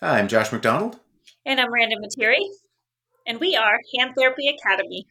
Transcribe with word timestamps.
Hi, 0.00 0.20
I'm 0.20 0.28
Josh 0.28 0.52
McDonald. 0.52 1.00
And 1.44 1.60
I'm 1.60 1.72
Randa 1.72 1.96
Materi. 1.96 2.38
And 3.26 3.40
we 3.40 3.56
are 3.56 3.80
Hand 3.98 4.12
Therapy 4.16 4.46
Academy. 4.46 5.08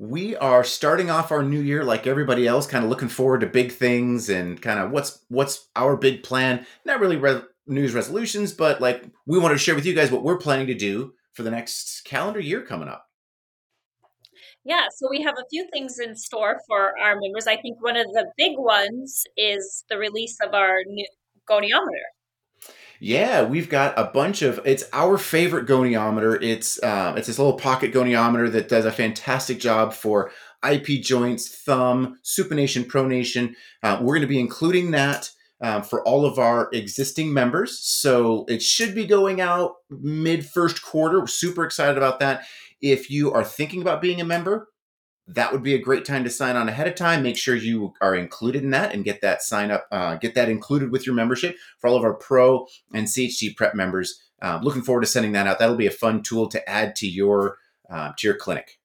We 0.00 0.34
are 0.34 0.64
starting 0.64 1.10
off 1.10 1.30
our 1.30 1.44
new 1.44 1.60
year 1.60 1.84
like 1.84 2.08
everybody 2.08 2.48
else, 2.48 2.66
kind 2.66 2.82
of 2.82 2.90
looking 2.90 3.06
forward 3.06 3.42
to 3.42 3.46
big 3.46 3.70
things 3.70 4.28
and 4.28 4.60
kind 4.60 4.80
of 4.80 4.90
what's 4.90 5.24
what's 5.28 5.68
our 5.76 5.96
big 5.96 6.24
plan. 6.24 6.66
Not 6.84 6.98
really 6.98 7.16
re- 7.16 7.42
news 7.68 7.94
resolutions, 7.94 8.52
but 8.52 8.80
like 8.80 9.04
we 9.26 9.38
want 9.38 9.52
to 9.52 9.58
share 9.58 9.76
with 9.76 9.86
you 9.86 9.94
guys 9.94 10.10
what 10.10 10.24
we're 10.24 10.38
planning 10.38 10.66
to 10.66 10.74
do 10.74 11.14
for 11.32 11.44
the 11.44 11.50
next 11.52 12.04
calendar 12.04 12.40
year 12.40 12.62
coming 12.62 12.88
up. 12.88 13.06
Yeah, 14.64 14.86
so 14.92 15.06
we 15.08 15.22
have 15.22 15.36
a 15.38 15.46
few 15.50 15.68
things 15.72 16.00
in 16.00 16.16
store 16.16 16.58
for 16.66 16.98
our 16.98 17.14
members. 17.14 17.46
I 17.46 17.58
think 17.58 17.80
one 17.80 17.96
of 17.96 18.06
the 18.06 18.26
big 18.36 18.54
ones 18.56 19.22
is 19.36 19.84
the 19.88 19.98
release 19.98 20.38
of 20.42 20.52
our 20.52 20.82
new 20.84 21.06
goniometer. 21.48 22.10
Yeah, 23.04 23.42
we've 23.42 23.68
got 23.68 23.98
a 23.98 24.04
bunch 24.04 24.42
of. 24.42 24.60
It's 24.64 24.84
our 24.92 25.18
favorite 25.18 25.66
goniometer. 25.66 26.40
It's 26.40 26.80
uh, 26.84 27.14
it's 27.16 27.26
this 27.26 27.36
little 27.36 27.58
pocket 27.58 27.92
goniometer 27.92 28.52
that 28.52 28.68
does 28.68 28.84
a 28.84 28.92
fantastic 28.92 29.58
job 29.58 29.92
for 29.92 30.30
IP 30.64 31.02
joints, 31.02 31.48
thumb, 31.48 32.20
supination, 32.22 32.84
pronation. 32.84 33.54
Uh, 33.82 33.98
we're 34.00 34.14
going 34.14 34.20
to 34.20 34.28
be 34.28 34.38
including 34.38 34.92
that 34.92 35.28
uh, 35.60 35.80
for 35.80 36.06
all 36.06 36.24
of 36.24 36.38
our 36.38 36.68
existing 36.72 37.34
members. 37.34 37.76
So 37.80 38.44
it 38.46 38.62
should 38.62 38.94
be 38.94 39.04
going 39.04 39.40
out 39.40 39.72
mid 39.90 40.46
first 40.46 40.80
quarter. 40.80 41.18
We're 41.18 41.26
super 41.26 41.64
excited 41.64 41.96
about 41.96 42.20
that. 42.20 42.44
If 42.80 43.10
you 43.10 43.32
are 43.32 43.42
thinking 43.42 43.82
about 43.82 44.00
being 44.00 44.20
a 44.20 44.24
member, 44.24 44.68
that 45.34 45.52
would 45.52 45.62
be 45.62 45.74
a 45.74 45.78
great 45.78 46.04
time 46.04 46.24
to 46.24 46.30
sign 46.30 46.56
on 46.56 46.68
ahead 46.68 46.86
of 46.86 46.94
time. 46.94 47.22
Make 47.22 47.36
sure 47.36 47.54
you 47.54 47.94
are 48.00 48.14
included 48.14 48.62
in 48.62 48.70
that 48.70 48.94
and 48.94 49.04
get 49.04 49.20
that 49.20 49.42
sign 49.42 49.70
up, 49.70 49.86
uh, 49.90 50.16
get 50.16 50.34
that 50.34 50.48
included 50.48 50.90
with 50.90 51.06
your 51.06 51.14
membership 51.14 51.56
for 51.78 51.88
all 51.88 51.96
of 51.96 52.04
our 52.04 52.14
pro 52.14 52.66
and 52.92 53.06
CHT 53.06 53.56
prep 53.56 53.74
members. 53.74 54.20
Uh, 54.40 54.58
looking 54.62 54.82
forward 54.82 55.02
to 55.02 55.06
sending 55.06 55.32
that 55.32 55.46
out. 55.46 55.58
That'll 55.58 55.76
be 55.76 55.86
a 55.86 55.90
fun 55.90 56.22
tool 56.22 56.48
to 56.48 56.68
add 56.68 56.96
to 56.96 57.08
your 57.08 57.58
uh, 57.90 58.12
to 58.16 58.26
your 58.26 58.36
clinic. 58.36 58.78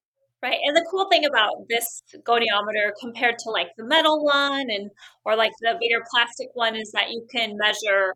Right, 0.44 0.60
and 0.64 0.78
the 0.78 0.86
cool 0.92 1.10
thing 1.10 1.26
about 1.26 1.68
this 1.68 2.04
goniometer 2.28 2.92
compared 3.02 3.40
to 3.40 3.50
like 3.50 3.70
the 3.76 3.84
metal 3.84 4.24
one 4.24 4.70
and 4.70 4.92
or 5.26 5.36
like 5.36 5.52
the 5.62 5.78
Vader 5.82 6.04
plastic 6.12 6.50
one 6.54 6.76
is 6.76 6.92
that 6.92 7.10
you 7.10 7.26
can 7.32 7.58
measure 7.58 8.14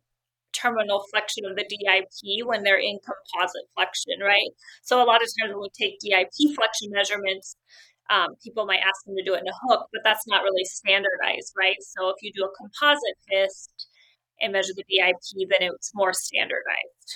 terminal 0.54 1.04
flexion 1.12 1.46
of 1.46 1.56
the 1.56 1.64
DIP 1.64 2.46
when 2.46 2.64
they're 2.64 2.80
in 2.80 3.00
composite 3.04 3.68
flexion, 3.74 4.20
right? 4.22 4.50
So 4.84 5.02
a 5.02 5.06
lot 5.06 5.22
of 5.22 5.30
times 5.40 5.54
when 5.54 5.62
we 5.62 5.70
take 5.70 6.00
DIP 6.00 6.56
flexion 6.56 6.92
measurements, 6.92 7.56
um, 8.12 8.36
people 8.44 8.66
might 8.66 8.82
ask 8.86 9.06
them 9.06 9.16
to 9.16 9.24
do 9.24 9.34
it 9.34 9.42
in 9.42 9.48
a 9.48 9.70
hook, 9.70 9.88
but 9.94 10.02
that's 10.04 10.28
not 10.28 10.44
really 10.44 10.66
standardized, 10.66 11.54
right? 11.58 11.78
So 11.80 12.10
if 12.10 12.16
you 12.22 12.32
do 12.34 12.44
a 12.44 12.52
composite 12.58 13.18
fist 13.30 13.88
and 14.42 14.52
measure 14.52 14.74
the 14.76 14.84
DIP, 14.84 15.50
then 15.50 15.70
it's 15.72 15.92
more 15.96 16.14
standardized. 16.14 17.16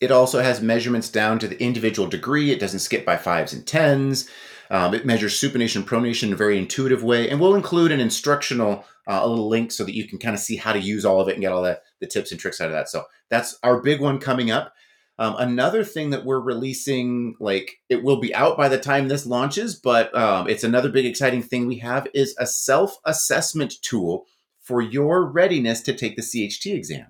It 0.00 0.10
also 0.10 0.42
has 0.42 0.60
measurements 0.60 1.08
down 1.08 1.38
to 1.38 1.48
the 1.48 1.62
individual 1.62 2.08
degree. 2.08 2.50
It 2.50 2.58
doesn't 2.58 2.80
skip 2.80 3.04
by 3.06 3.16
fives 3.16 3.52
and 3.52 3.64
tens. 3.64 4.28
Um, 4.70 4.94
it 4.94 5.06
measures 5.06 5.40
supination, 5.40 5.84
pronation 5.84 6.24
in 6.24 6.32
a 6.32 6.36
very 6.36 6.58
intuitive 6.58 7.04
way, 7.04 7.30
and 7.30 7.38
we'll 7.38 7.54
include 7.54 7.92
an 7.92 8.00
instructional 8.00 8.84
uh, 9.06 9.20
a 9.22 9.28
little 9.28 9.48
link 9.48 9.70
so 9.70 9.84
that 9.84 9.94
you 9.94 10.08
can 10.08 10.18
kind 10.18 10.34
of 10.34 10.40
see 10.40 10.56
how 10.56 10.72
to 10.72 10.78
use 10.80 11.04
all 11.04 11.20
of 11.20 11.28
it 11.28 11.32
and 11.32 11.42
get 11.42 11.52
all 11.52 11.62
the, 11.62 11.80
the 12.00 12.06
tips 12.06 12.32
and 12.32 12.40
tricks 12.40 12.60
out 12.60 12.66
of 12.66 12.72
that. 12.72 12.88
So 12.88 13.04
that's 13.30 13.58
our 13.62 13.80
big 13.80 14.00
one 14.00 14.18
coming 14.18 14.50
up. 14.50 14.72
Um, 15.18 15.36
another 15.38 15.84
thing 15.84 16.10
that 16.10 16.24
we're 16.24 16.40
releasing, 16.40 17.36
like 17.38 17.78
it 17.88 18.02
will 18.02 18.18
be 18.18 18.34
out 18.34 18.56
by 18.56 18.68
the 18.68 18.78
time 18.78 19.08
this 19.08 19.26
launches, 19.26 19.74
but 19.74 20.14
um, 20.16 20.48
it's 20.48 20.64
another 20.64 20.88
big 20.88 21.04
exciting 21.04 21.42
thing 21.42 21.66
we 21.66 21.78
have 21.78 22.08
is 22.14 22.34
a 22.38 22.46
self 22.46 22.96
assessment 23.04 23.74
tool 23.82 24.24
for 24.62 24.80
your 24.80 25.30
readiness 25.30 25.80
to 25.82 25.92
take 25.92 26.16
the 26.16 26.22
CHT 26.22 26.74
exam. 26.74 27.06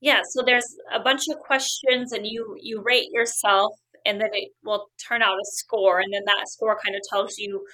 Yeah, 0.00 0.20
so 0.30 0.42
there's 0.44 0.76
a 0.92 1.00
bunch 1.00 1.22
of 1.30 1.38
questions, 1.38 2.12
and 2.12 2.26
you 2.26 2.56
you 2.60 2.82
rate 2.82 3.08
yourself, 3.10 3.72
and 4.06 4.20
then 4.20 4.28
it 4.32 4.52
will 4.62 4.86
turn 5.08 5.22
out 5.22 5.36
a 5.36 5.44
score, 5.44 5.98
and 5.98 6.12
then 6.12 6.22
that 6.26 6.48
score 6.48 6.78
kind 6.84 6.94
of 6.94 7.02
tells 7.10 7.38
you. 7.38 7.64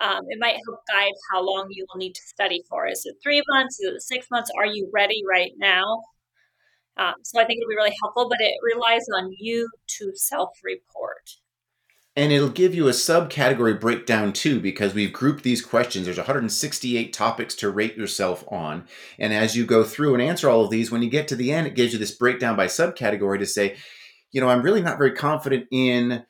Um, 0.00 0.20
it 0.28 0.38
might 0.38 0.54
help 0.64 0.78
guide 0.88 1.10
how 1.32 1.44
long 1.44 1.66
you 1.70 1.84
will 1.88 1.98
need 1.98 2.14
to 2.14 2.22
study 2.22 2.62
for. 2.68 2.86
Is 2.86 3.02
it 3.04 3.16
three 3.20 3.42
months? 3.48 3.80
Is 3.80 3.94
it 3.96 4.02
six 4.02 4.28
months? 4.30 4.48
Are 4.56 4.64
you 4.64 4.88
ready 4.94 5.24
right 5.28 5.50
now? 5.58 6.02
Um, 6.98 7.14
so 7.22 7.40
I 7.40 7.44
think 7.44 7.60
it'll 7.60 7.68
be 7.68 7.76
really 7.76 7.94
helpful, 8.02 8.28
but 8.28 8.40
it 8.40 8.54
relies 8.62 9.06
on 9.16 9.32
you 9.38 9.68
to 9.98 10.12
self 10.14 10.50
report. 10.64 11.30
And 12.16 12.32
it'll 12.32 12.48
give 12.48 12.74
you 12.74 12.88
a 12.88 12.92
subcategory 12.92 13.80
breakdown 13.80 14.32
too, 14.32 14.58
because 14.58 14.92
we've 14.92 15.12
grouped 15.12 15.44
these 15.44 15.64
questions. 15.64 16.04
There's 16.04 16.16
168 16.16 17.12
topics 17.12 17.54
to 17.56 17.70
rate 17.70 17.96
yourself 17.96 18.44
on. 18.48 18.88
And 19.20 19.32
as 19.32 19.56
you 19.56 19.64
go 19.64 19.84
through 19.84 20.14
and 20.14 20.22
answer 20.22 20.50
all 20.50 20.64
of 20.64 20.70
these, 20.70 20.90
when 20.90 21.02
you 21.02 21.10
get 21.10 21.28
to 21.28 21.36
the 21.36 21.52
end, 21.52 21.68
it 21.68 21.76
gives 21.76 21.92
you 21.92 21.98
this 22.00 22.10
breakdown 22.10 22.56
by 22.56 22.66
subcategory 22.66 23.38
to 23.38 23.46
say, 23.46 23.76
you 24.32 24.40
know, 24.40 24.48
I'm 24.48 24.62
really 24.62 24.82
not 24.82 24.98
very 24.98 25.12
confident 25.12 25.68
in 25.70 26.24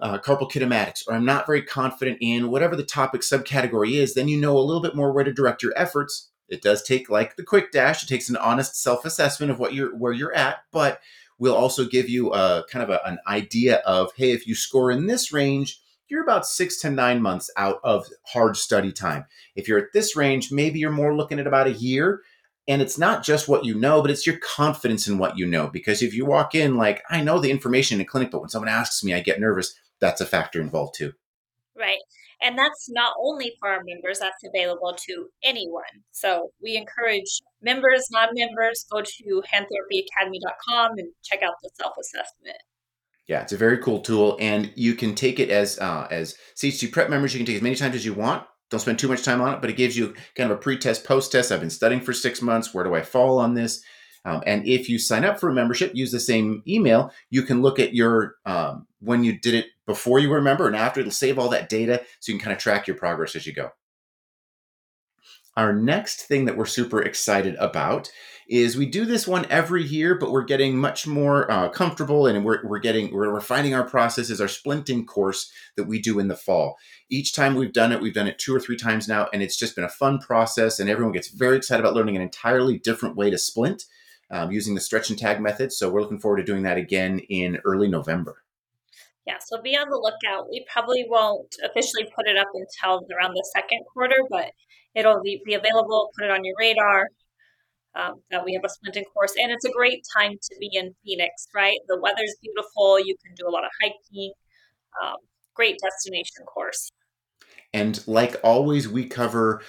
uh, 0.00 0.18
carpal 0.18 0.50
kinematics, 0.50 1.02
or 1.06 1.14
I'm 1.14 1.26
not 1.26 1.46
very 1.46 1.62
confident 1.62 2.18
in 2.22 2.50
whatever 2.50 2.74
the 2.74 2.82
topic 2.82 3.20
subcategory 3.20 3.92
is. 3.92 4.14
Then 4.14 4.28
you 4.28 4.40
know 4.40 4.56
a 4.56 4.60
little 4.60 4.82
bit 4.82 4.96
more 4.96 5.12
where 5.12 5.24
to 5.24 5.32
direct 5.32 5.62
your 5.62 5.74
efforts 5.76 6.30
it 6.48 6.62
does 6.62 6.82
take 6.82 7.10
like 7.10 7.36
the 7.36 7.44
QuickDASH. 7.44 8.02
It 8.02 8.08
takes 8.08 8.28
an 8.28 8.36
honest 8.36 8.80
self-assessment 8.80 9.50
of 9.50 9.58
what 9.58 9.74
you're 9.74 9.96
where 9.96 10.12
you're 10.12 10.34
at, 10.34 10.58
but 10.72 11.00
we'll 11.38 11.54
also 11.54 11.84
give 11.84 12.08
you 12.08 12.32
a 12.32 12.64
kind 12.70 12.82
of 12.82 12.90
a, 12.90 13.00
an 13.06 13.18
idea 13.26 13.76
of 13.78 14.12
hey, 14.16 14.32
if 14.32 14.46
you 14.46 14.54
score 14.54 14.90
in 14.90 15.06
this 15.06 15.32
range, 15.32 15.80
you're 16.08 16.22
about 16.22 16.46
six 16.46 16.80
to 16.80 16.90
nine 16.90 17.20
months 17.22 17.50
out 17.56 17.80
of 17.84 18.06
hard 18.26 18.56
study 18.56 18.92
time. 18.92 19.26
If 19.54 19.68
you're 19.68 19.78
at 19.78 19.92
this 19.92 20.16
range, 20.16 20.50
maybe 20.50 20.78
you're 20.78 20.90
more 20.90 21.14
looking 21.14 21.38
at 21.38 21.46
about 21.46 21.66
a 21.66 21.72
year. 21.72 22.22
And 22.66 22.82
it's 22.82 22.98
not 22.98 23.24
just 23.24 23.48
what 23.48 23.64
you 23.64 23.74
know, 23.74 24.02
but 24.02 24.10
it's 24.10 24.26
your 24.26 24.36
confidence 24.38 25.08
in 25.08 25.16
what 25.16 25.38
you 25.38 25.46
know. 25.46 25.68
Because 25.68 26.02
if 26.02 26.12
you 26.12 26.26
walk 26.26 26.54
in 26.54 26.76
like, 26.76 27.02
I 27.08 27.22
know 27.22 27.38
the 27.38 27.50
information 27.50 27.96
in 27.96 28.02
a 28.02 28.04
clinic, 28.04 28.30
but 28.30 28.40
when 28.40 28.50
someone 28.50 28.68
asks 28.68 29.02
me, 29.02 29.14
I 29.14 29.20
get 29.20 29.40
nervous, 29.40 29.74
that's 30.00 30.20
a 30.20 30.26
factor 30.26 30.60
involved 30.60 30.94
too. 30.94 31.14
Right. 31.78 31.98
And 32.42 32.58
that's 32.58 32.88
not 32.90 33.14
only 33.20 33.52
for 33.60 33.68
our 33.68 33.82
members, 33.84 34.18
that's 34.18 34.42
available 34.44 34.96
to 35.06 35.28
anyone. 35.44 35.82
So 36.12 36.50
we 36.62 36.76
encourage 36.76 37.40
members, 37.62 38.08
non 38.10 38.28
members, 38.32 38.84
go 38.90 39.02
to 39.02 39.42
handtherapyacademy.com 39.54 40.98
and 40.98 41.08
check 41.22 41.42
out 41.42 41.54
the 41.62 41.70
self 41.74 41.94
assessment. 42.00 42.58
Yeah, 43.28 43.42
it's 43.42 43.52
a 43.52 43.58
very 43.58 43.78
cool 43.78 44.00
tool, 44.00 44.38
and 44.40 44.72
you 44.74 44.94
can 44.94 45.14
take 45.14 45.38
it 45.38 45.50
as 45.50 45.78
uh, 45.78 46.08
as 46.10 46.34
CHT 46.56 46.92
prep 46.92 47.10
members. 47.10 47.34
You 47.34 47.38
can 47.38 47.46
take 47.46 47.56
as 47.56 47.62
many 47.62 47.76
times 47.76 47.94
as 47.94 48.04
you 48.04 48.14
want. 48.14 48.44
Don't 48.70 48.80
spend 48.80 48.98
too 48.98 49.08
much 49.08 49.22
time 49.22 49.40
on 49.40 49.54
it, 49.54 49.60
but 49.60 49.70
it 49.70 49.76
gives 49.76 49.96
you 49.96 50.14
kind 50.36 50.50
of 50.50 50.58
a 50.58 50.60
pre-test, 50.60 51.04
post-test. 51.04 51.50
I've 51.50 51.60
been 51.60 51.70
studying 51.70 52.02
for 52.02 52.12
six 52.12 52.42
months. 52.42 52.74
Where 52.74 52.84
do 52.84 52.94
I 52.94 53.02
fall 53.02 53.38
on 53.38 53.54
this? 53.54 53.82
Um, 54.24 54.42
and 54.46 54.66
if 54.66 54.88
you 54.88 54.98
sign 54.98 55.24
up 55.24 55.40
for 55.40 55.48
a 55.48 55.54
membership, 55.54 55.94
use 55.94 56.12
the 56.12 56.20
same 56.20 56.62
email. 56.66 57.12
You 57.30 57.42
can 57.42 57.62
look 57.62 57.78
at 57.78 57.94
your 57.94 58.36
um, 58.44 58.86
when 59.00 59.24
you 59.24 59.38
did 59.38 59.54
it 59.54 59.66
before 59.86 60.18
you 60.18 60.28
were 60.28 60.38
a 60.38 60.42
member 60.42 60.66
and 60.66 60.76
after. 60.76 61.00
It'll 61.00 61.12
save 61.12 61.38
all 61.38 61.48
that 61.50 61.68
data 61.68 62.02
so 62.20 62.32
you 62.32 62.38
can 62.38 62.44
kind 62.44 62.56
of 62.56 62.62
track 62.62 62.86
your 62.86 62.96
progress 62.96 63.36
as 63.36 63.46
you 63.46 63.52
go. 63.52 63.70
Our 65.56 65.72
next 65.72 66.22
thing 66.22 66.44
that 66.44 66.56
we're 66.56 66.66
super 66.66 67.02
excited 67.02 67.56
about 67.56 68.12
is 68.48 68.76
we 68.76 68.86
do 68.86 69.04
this 69.04 69.26
one 69.26 69.44
every 69.50 69.82
year, 69.82 70.14
but 70.14 70.30
we're 70.30 70.44
getting 70.44 70.78
much 70.78 71.06
more 71.06 71.50
uh, 71.50 71.68
comfortable 71.68 72.26
and 72.26 72.44
we're, 72.44 72.64
we're 72.64 72.78
getting, 72.78 73.12
we're 73.12 73.28
refining 73.28 73.74
our 73.74 73.82
process 73.82 74.30
is 74.30 74.40
our 74.40 74.46
splinting 74.46 75.04
course 75.04 75.50
that 75.76 75.84
we 75.84 76.00
do 76.00 76.18
in 76.18 76.28
the 76.28 76.36
fall. 76.36 76.76
Each 77.10 77.34
time 77.34 77.56
we've 77.56 77.72
done 77.72 77.90
it, 77.92 78.00
we've 78.00 78.14
done 78.14 78.28
it 78.28 78.38
two 78.38 78.54
or 78.54 78.60
three 78.60 78.76
times 78.76 79.08
now, 79.08 79.26
and 79.32 79.42
it's 79.42 79.58
just 79.58 79.74
been 79.74 79.84
a 79.84 79.88
fun 79.88 80.18
process 80.18 80.78
and 80.78 80.88
everyone 80.88 81.12
gets 81.12 81.28
very 81.28 81.56
excited 81.56 81.80
about 81.80 81.94
learning 81.94 82.16
an 82.16 82.22
entirely 82.22 82.78
different 82.78 83.16
way 83.16 83.28
to 83.28 83.36
splint 83.36 83.84
um, 84.30 84.50
using 84.50 84.74
the 84.74 84.80
stretch 84.80 85.10
and 85.10 85.18
tag 85.18 85.40
method. 85.40 85.72
So 85.72 85.90
we're 85.90 86.02
looking 86.02 86.18
forward 86.18 86.38
to 86.38 86.44
doing 86.44 86.62
that 86.62 86.76
again 86.76 87.20
in 87.28 87.58
early 87.64 87.88
November. 87.88 88.42
Yeah, 89.26 89.36
so 89.44 89.60
be 89.60 89.76
on 89.76 89.90
the 89.90 89.96
lookout. 89.96 90.48
We 90.50 90.64
probably 90.72 91.04
won't 91.06 91.54
officially 91.62 92.08
put 92.16 92.26
it 92.26 92.38
up 92.38 92.48
until 92.54 93.06
around 93.14 93.34
the 93.34 93.46
second 93.54 93.84
quarter, 93.92 94.16
but 94.30 94.52
it'll 94.94 95.22
be, 95.22 95.42
be 95.44 95.54
available. 95.54 96.10
Put 96.18 96.26
it 96.26 96.30
on 96.30 96.44
your 96.44 96.54
radar 96.58 97.08
um, 97.94 98.22
that 98.30 98.44
we 98.44 98.54
have 98.54 98.64
a 98.64 98.68
splinting 98.68 99.04
course. 99.12 99.34
And 99.38 99.52
it's 99.52 99.66
a 99.66 99.70
great 99.70 100.02
time 100.16 100.32
to 100.32 100.56
be 100.58 100.70
in 100.72 100.94
Phoenix, 101.04 101.46
right? 101.54 101.78
The 101.88 102.00
weather's 102.00 102.36
beautiful. 102.42 103.00
You 103.00 103.16
can 103.22 103.34
do 103.34 103.46
a 103.46 103.50
lot 103.50 103.64
of 103.64 103.70
hiking. 103.82 104.32
Um, 105.02 105.16
great 105.54 105.78
destination 105.82 106.46
course. 106.46 106.90
And 107.74 108.02
like 108.06 108.36
always, 108.42 108.88
we 108.88 109.06
cover 109.06 109.62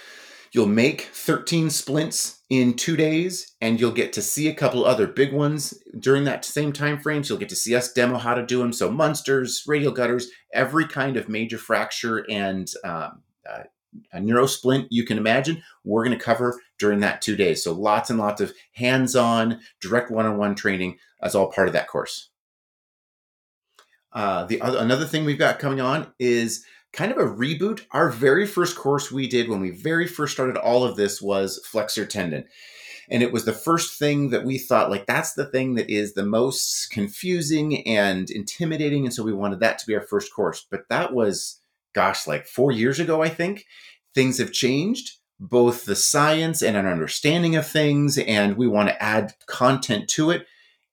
You'll 0.52 0.66
make 0.66 1.02
13 1.02 1.70
splints 1.70 2.42
in 2.50 2.74
two 2.74 2.96
days, 2.96 3.54
and 3.60 3.78
you'll 3.78 3.92
get 3.92 4.12
to 4.14 4.22
see 4.22 4.48
a 4.48 4.54
couple 4.54 4.84
other 4.84 5.06
big 5.06 5.32
ones 5.32 5.74
during 5.98 6.24
that 6.24 6.44
same 6.44 6.72
time 6.72 6.98
frame. 6.98 7.22
So 7.22 7.34
you'll 7.34 7.40
get 7.40 7.48
to 7.50 7.56
see 7.56 7.76
us 7.76 7.92
demo 7.92 8.18
how 8.18 8.34
to 8.34 8.44
do 8.44 8.58
them. 8.58 8.72
So 8.72 8.90
Munsters, 8.90 9.62
radial 9.66 9.92
gutters, 9.92 10.28
every 10.52 10.88
kind 10.88 11.16
of 11.16 11.28
major 11.28 11.58
fracture 11.58 12.26
and 12.28 12.68
um, 12.82 13.22
uh, 13.48 13.62
a 14.12 14.18
neurosplint 14.18 14.86
you 14.90 15.04
can 15.04 15.18
imagine, 15.18 15.62
we're 15.84 16.04
going 16.04 16.16
to 16.16 16.24
cover 16.24 16.60
during 16.78 17.00
that 17.00 17.22
two 17.22 17.36
days. 17.36 17.62
So 17.62 17.72
lots 17.72 18.10
and 18.10 18.18
lots 18.18 18.40
of 18.40 18.52
hands-on, 18.74 19.60
direct 19.80 20.10
one-on-one 20.10 20.54
training 20.54 20.98
as 21.22 21.34
all 21.34 21.50
part 21.50 21.68
of 21.68 21.74
that 21.74 21.88
course. 21.88 22.30
Uh, 24.12 24.44
the 24.44 24.60
other, 24.60 24.78
another 24.78 25.04
thing 25.06 25.24
we've 25.24 25.38
got 25.38 25.58
coming 25.58 25.80
on 25.80 26.12
is 26.18 26.64
kind 26.92 27.12
of 27.12 27.18
a 27.18 27.24
reboot. 27.24 27.82
Our 27.92 28.10
very 28.10 28.46
first 28.46 28.76
course 28.76 29.12
we 29.12 29.28
did 29.28 29.48
when 29.48 29.60
we 29.60 29.70
very 29.70 30.06
first 30.06 30.32
started 30.32 30.56
all 30.56 30.84
of 30.84 30.96
this 30.96 31.22
was 31.22 31.60
flexor 31.64 32.06
tendon. 32.06 32.44
and 33.10 33.22
it 33.22 33.32
was 33.32 33.44
the 33.44 33.52
first 33.52 33.98
thing 33.98 34.30
that 34.30 34.44
we 34.44 34.56
thought 34.56 34.90
like 34.90 35.06
that's 35.06 35.34
the 35.34 35.46
thing 35.46 35.74
that 35.74 35.90
is 35.90 36.14
the 36.14 36.24
most 36.24 36.90
confusing 36.90 37.86
and 37.86 38.30
intimidating 38.30 39.04
and 39.04 39.12
so 39.12 39.22
we 39.22 39.32
wanted 39.32 39.60
that 39.60 39.78
to 39.78 39.86
be 39.86 39.94
our 39.94 40.00
first 40.00 40.32
course 40.32 40.66
but 40.70 40.88
that 40.88 41.12
was 41.12 41.60
gosh 41.92 42.26
like 42.26 42.46
4 42.46 42.72
years 42.72 43.00
ago 43.00 43.22
I 43.22 43.28
think 43.28 43.66
things 44.14 44.38
have 44.38 44.52
changed 44.52 45.18
both 45.38 45.84
the 45.84 45.96
science 45.96 46.62
and 46.62 46.76
an 46.76 46.86
understanding 46.86 47.56
of 47.56 47.66
things 47.66 48.16
and 48.18 48.56
we 48.56 48.66
want 48.66 48.88
to 48.88 49.02
add 49.02 49.34
content 49.46 50.08
to 50.10 50.30
it 50.30 50.46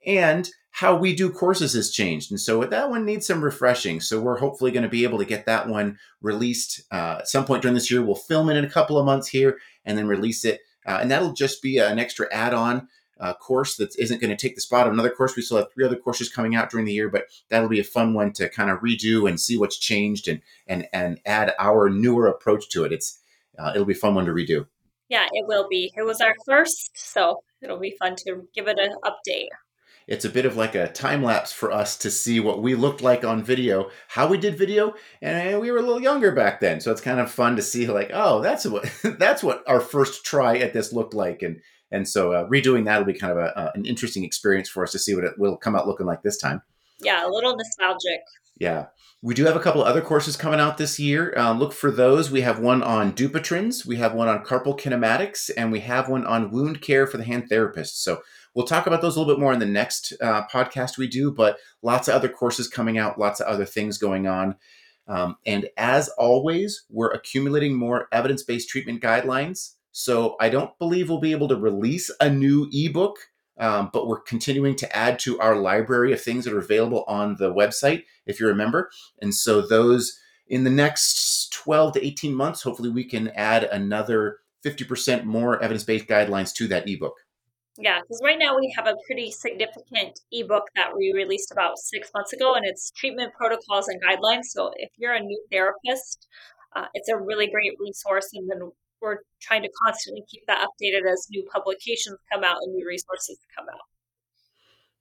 and 0.05 0.49
how 0.77 0.95
we 0.95 1.15
do 1.15 1.31
courses 1.31 1.73
has 1.73 1.89
changed 1.89 2.29
and 2.29 2.39
so 2.39 2.63
that 2.63 2.89
one 2.89 3.03
needs 3.03 3.25
some 3.25 3.43
refreshing 3.43 3.99
so 3.99 4.21
we're 4.21 4.37
hopefully 4.37 4.69
going 4.69 4.83
to 4.83 4.89
be 4.89 5.03
able 5.03 5.17
to 5.17 5.25
get 5.25 5.45
that 5.45 5.67
one 5.67 5.97
released 6.21 6.83
uh, 6.91 7.17
at 7.19 7.27
some 7.27 7.45
point 7.45 7.63
during 7.63 7.73
this 7.73 7.89
year 7.89 8.01
we'll 8.01 8.15
film 8.15 8.49
it 8.49 8.57
in 8.57 8.63
a 8.63 8.69
couple 8.69 8.97
of 8.97 9.05
months 9.05 9.27
here 9.27 9.57
and 9.85 9.97
then 9.97 10.07
release 10.07 10.45
it 10.45 10.61
uh, 10.85 10.99
and 11.01 11.09
that'll 11.09 11.33
just 11.33 11.61
be 11.63 11.79
an 11.79 11.97
extra 11.97 12.31
add-on 12.31 12.87
uh, 13.19 13.33
course 13.33 13.77
that 13.77 13.95
isn't 13.97 14.21
going 14.21 14.29
to 14.29 14.35
take 14.35 14.53
the 14.53 14.61
spot 14.61 14.85
of 14.85 14.93
another 14.93 15.09
course. 15.09 15.35
We 15.35 15.41
still 15.41 15.57
have 15.57 15.73
three 15.73 15.83
other 15.83 15.95
courses 15.95 16.29
coming 16.29 16.55
out 16.55 16.69
during 16.69 16.85
the 16.85 16.93
year, 16.93 17.09
but 17.09 17.25
that'll 17.49 17.67
be 17.67 17.79
a 17.79 17.83
fun 17.83 18.13
one 18.13 18.31
to 18.33 18.47
kind 18.47 18.69
of 18.69 18.77
redo 18.81 19.27
and 19.27 19.41
see 19.41 19.57
what's 19.57 19.79
changed 19.79 20.27
and 20.27 20.39
and 20.67 20.87
and 20.93 21.19
add 21.25 21.55
our 21.57 21.89
newer 21.89 22.27
approach 22.27 22.69
to 22.69 22.83
it. 22.83 22.91
It's 22.91 23.19
uh, 23.57 23.71
it'll 23.73 23.85
be 23.85 23.93
a 23.93 23.95
fun 23.95 24.13
one 24.13 24.25
to 24.25 24.31
redo. 24.31 24.67
Yeah, 25.09 25.25
it 25.31 25.47
will 25.47 25.67
be. 25.67 25.91
It 25.97 26.03
was 26.03 26.21
our 26.21 26.35
first, 26.45 26.91
so 26.93 27.41
it'll 27.63 27.79
be 27.79 27.95
fun 27.97 28.15
to 28.17 28.47
give 28.53 28.67
it 28.67 28.77
an 28.77 28.93
update 29.03 29.47
it's 30.07 30.25
a 30.25 30.29
bit 30.29 30.45
of 30.45 30.55
like 30.55 30.73
a 30.73 30.87
time 30.87 31.21
lapse 31.21 31.51
for 31.51 31.71
us 31.71 31.97
to 31.97 32.09
see 32.09 32.39
what 32.39 32.61
we 32.61 32.75
looked 32.75 33.01
like 33.01 33.25
on 33.25 33.43
video, 33.43 33.89
how 34.07 34.27
we 34.27 34.37
did 34.37 34.57
video, 34.57 34.93
and 35.21 35.59
we 35.59 35.69
were 35.69 35.79
a 35.79 35.81
little 35.81 36.01
younger 36.01 36.31
back 36.31 36.61
then. 36.61 36.79
So 36.79 36.91
it's 36.91 37.01
kind 37.01 37.19
of 37.19 37.29
fun 37.29 37.57
to 37.57 37.61
see 37.61 37.87
like, 37.87 38.11
oh, 38.13 38.41
that's 38.41 38.65
what 38.65 38.89
that's 39.19 39.43
what 39.43 39.63
our 39.67 39.81
first 39.81 40.25
try 40.25 40.57
at 40.57 40.73
this 40.73 40.93
looked 40.93 41.13
like, 41.13 41.41
and 41.41 41.59
and 41.91 42.07
so 42.07 42.31
uh, 42.31 42.47
redoing 42.47 42.85
that 42.85 42.97
will 42.97 43.05
be 43.05 43.19
kind 43.19 43.33
of 43.33 43.37
a, 43.37 43.57
uh, 43.57 43.71
an 43.75 43.85
interesting 43.85 44.23
experience 44.23 44.69
for 44.69 44.83
us 44.83 44.91
to 44.93 44.99
see 44.99 45.13
what 45.13 45.23
it 45.23 45.37
will 45.37 45.57
come 45.57 45.75
out 45.75 45.87
looking 45.87 46.05
like 46.05 46.23
this 46.23 46.37
time. 46.37 46.61
Yeah, 46.99 47.27
a 47.27 47.29
little 47.29 47.55
nostalgic. 47.55 48.21
Yeah. 48.59 48.87
We 49.23 49.33
do 49.33 49.45
have 49.45 49.55
a 49.55 49.59
couple 49.59 49.83
other 49.83 50.01
courses 50.01 50.37
coming 50.37 50.59
out 50.59 50.77
this 50.77 50.99
year. 50.99 51.33
Um, 51.37 51.57
look 51.57 51.73
for 51.73 51.89
those. 51.89 52.29
We 52.29 52.41
have 52.41 52.59
one 52.59 52.83
on 52.83 53.13
Dupuytren's, 53.13 53.85
we 53.85 53.95
have 53.95 54.13
one 54.13 54.27
on 54.27 54.45
carpal 54.45 54.79
kinematics, 54.79 55.49
and 55.57 55.71
we 55.71 55.79
have 55.81 56.07
one 56.07 56.25
on 56.25 56.51
wound 56.51 56.81
care 56.81 57.07
for 57.07 57.17
the 57.17 57.23
hand 57.23 57.49
therapist. 57.49 58.03
So 58.03 58.21
We'll 58.57 58.65
talk 58.65 58.87
about 58.87 59.03
those 59.03 59.15
a 59.15 59.19
little 59.19 59.35
bit 59.35 59.39
more 59.39 59.53
in 59.53 59.59
the 59.59 59.67
next 59.67 60.13
uh, 60.19 60.47
podcast 60.51 60.97
we 60.97 61.05
do, 61.05 61.31
but 61.31 61.59
lots 61.83 62.07
of 62.07 62.15
other 62.15 62.27
courses 62.27 62.67
coming 62.67 62.97
out, 62.97 63.19
lots 63.19 63.39
of 63.39 63.45
other 63.45 63.65
things 63.65 63.99
going 63.99 64.25
on. 64.25 64.55
Um, 65.07 65.35
and 65.45 65.69
as 65.77 66.09
always, 66.17 66.83
we're 66.89 67.11
accumulating 67.11 67.75
more 67.75 68.07
evidence 68.11 68.41
based 68.41 68.67
treatment 68.67 68.99
guidelines. 68.99 69.75
So 69.91 70.37
I 70.39 70.49
don't 70.49 70.75
believe 70.79 71.07
we'll 71.07 71.19
be 71.19 71.33
able 71.33 71.49
to 71.49 71.55
release 71.55 72.09
a 72.19 72.31
new 72.31 72.67
ebook, 72.73 73.17
um, 73.59 73.91
but 73.93 74.07
we're 74.07 74.21
continuing 74.21 74.75
to 74.77 74.97
add 74.97 75.19
to 75.19 75.39
our 75.39 75.55
library 75.55 76.11
of 76.11 76.19
things 76.19 76.43
that 76.45 76.53
are 76.55 76.57
available 76.57 77.03
on 77.07 77.35
the 77.35 77.53
website, 77.53 78.05
if 78.25 78.39
you 78.39 78.47
remember. 78.47 78.89
And 79.21 79.35
so 79.35 79.61
those 79.61 80.19
in 80.47 80.63
the 80.63 80.71
next 80.71 81.53
12 81.53 81.93
to 81.93 82.03
18 82.03 82.33
months, 82.33 82.63
hopefully 82.63 82.89
we 82.89 83.03
can 83.03 83.27
add 83.35 83.65
another 83.65 84.39
50% 84.65 85.25
more 85.25 85.61
evidence 85.61 85.83
based 85.83 86.07
guidelines 86.07 86.51
to 86.55 86.67
that 86.69 86.89
ebook. 86.89 87.13
Yeah, 87.79 87.99
because 88.01 88.21
right 88.23 88.39
now 88.39 88.55
we 88.57 88.73
have 88.75 88.87
a 88.87 88.95
pretty 89.05 89.29
significant 89.31 90.19
ebook 90.31 90.63
that 90.75 90.97
we 90.97 91.13
released 91.13 91.51
about 91.51 91.77
six 91.77 92.09
months 92.13 92.33
ago, 92.33 92.55
and 92.55 92.65
it's 92.65 92.91
treatment 92.91 93.33
protocols 93.33 93.87
and 93.87 94.01
guidelines. 94.01 94.45
So 94.45 94.71
if 94.77 94.89
you're 94.97 95.13
a 95.13 95.19
new 95.19 95.39
therapist, 95.51 96.27
uh, 96.75 96.85
it's 96.93 97.09
a 97.09 97.17
really 97.17 97.47
great 97.47 97.73
resource. 97.79 98.29
And 98.33 98.49
then 98.49 98.71
we're 99.01 99.17
trying 99.41 99.61
to 99.61 99.69
constantly 99.85 100.23
keep 100.29 100.43
that 100.47 100.65
updated 100.65 101.11
as 101.11 101.27
new 101.29 101.45
publications 101.53 102.17
come 102.31 102.43
out 102.43 102.57
and 102.63 102.73
new 102.73 102.87
resources 102.87 103.37
come 103.55 103.67
out. 103.71 103.81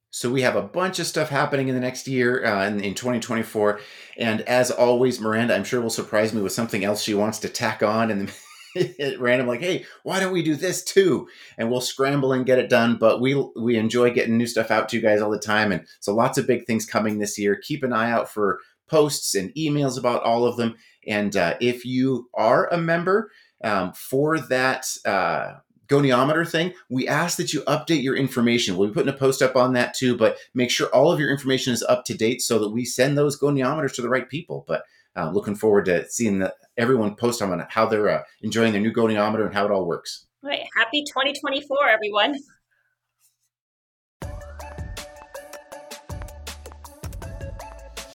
So 0.09 0.31
we 0.31 0.41
have 0.41 0.55
a 0.55 0.61
bunch 0.61 0.99
of 0.99 1.05
stuff 1.05 1.29
happening 1.29 1.67
in 1.67 1.75
the 1.75 1.81
next 1.81 2.07
year 2.07 2.45
uh, 2.45 2.65
in, 2.67 2.79
in 2.79 2.95
2024. 2.95 3.79
And 4.17 4.41
as 4.41 4.71
always, 4.71 5.19
Miranda, 5.19 5.55
I'm 5.55 5.63
sure 5.63 5.81
will 5.81 5.89
surprise 5.89 6.33
me 6.33 6.41
with 6.41 6.53
something 6.53 6.83
else 6.83 7.03
she 7.03 7.13
wants 7.13 7.39
to 7.39 7.49
tack 7.49 7.83
on 7.83 8.09
in 8.09 8.25
the 8.25 8.33
random 9.19 9.47
like 9.47 9.61
hey 9.61 9.85
why 10.03 10.19
don't 10.19 10.33
we 10.33 10.43
do 10.43 10.55
this 10.55 10.83
too 10.83 11.27
and 11.57 11.69
we'll 11.69 11.81
scramble 11.81 12.33
and 12.33 12.45
get 12.45 12.59
it 12.59 12.69
done 12.69 12.97
but 12.97 13.21
we 13.21 13.33
we 13.55 13.77
enjoy 13.77 14.11
getting 14.11 14.37
new 14.37 14.47
stuff 14.47 14.71
out 14.71 14.89
to 14.89 14.95
you 14.95 15.01
guys 15.01 15.21
all 15.21 15.31
the 15.31 15.39
time 15.39 15.71
and 15.71 15.85
so 15.99 16.13
lots 16.13 16.37
of 16.37 16.47
big 16.47 16.65
things 16.65 16.85
coming 16.85 17.17
this 17.17 17.37
year 17.37 17.55
keep 17.55 17.83
an 17.83 17.93
eye 17.93 18.11
out 18.11 18.29
for 18.29 18.59
posts 18.87 19.35
and 19.35 19.53
emails 19.55 19.97
about 19.97 20.23
all 20.23 20.45
of 20.45 20.57
them 20.57 20.75
and 21.07 21.35
uh, 21.37 21.55
if 21.61 21.85
you 21.85 22.29
are 22.33 22.67
a 22.67 22.77
member 22.77 23.31
um, 23.63 23.93
for 23.93 24.39
that 24.39 24.85
uh, 25.05 25.55
goniometer 25.87 26.49
thing, 26.49 26.73
we 26.89 27.07
ask 27.07 27.37
that 27.37 27.53
you 27.53 27.61
update 27.61 28.03
your 28.03 28.15
information. 28.15 28.77
We'll 28.77 28.89
be 28.89 28.93
putting 28.93 29.13
a 29.13 29.17
post 29.17 29.41
up 29.41 29.55
on 29.55 29.73
that 29.73 29.93
too, 29.93 30.17
but 30.17 30.37
make 30.53 30.69
sure 30.69 30.87
all 30.89 31.11
of 31.11 31.19
your 31.19 31.31
information 31.31 31.73
is 31.73 31.83
up 31.83 32.05
to 32.05 32.13
date 32.13 32.41
so 32.41 32.59
that 32.59 32.69
we 32.69 32.85
send 32.85 33.17
those 33.17 33.39
goniometers 33.39 33.93
to 33.95 34.01
the 34.01 34.09
right 34.09 34.29
people. 34.29 34.65
But 34.67 34.83
uh, 35.15 35.31
looking 35.31 35.55
forward 35.55 35.85
to 35.85 36.07
seeing 36.09 36.39
the, 36.39 36.53
everyone 36.77 37.15
post 37.15 37.41
on 37.41 37.65
how 37.69 37.85
they're 37.85 38.09
uh, 38.09 38.23
enjoying 38.41 38.71
their 38.71 38.81
new 38.81 38.93
goniometer 38.93 39.45
and 39.45 39.53
how 39.53 39.65
it 39.65 39.71
all 39.71 39.85
works. 39.85 40.27
All 40.43 40.49
right. 40.49 40.63
Happy 40.75 41.03
2024, 41.03 41.89
everyone. 41.89 42.35